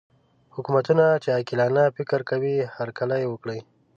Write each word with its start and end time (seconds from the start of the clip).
حکومتونه 0.55 1.05
چې 1.23 1.29
عاقلانه 1.35 1.83
فکر 1.97 2.19
کوي 2.29 2.55
هرکلی 2.75 3.23
وکړي. 3.27 3.59